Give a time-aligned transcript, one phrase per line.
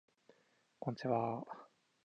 [0.79, 1.45] こんちはー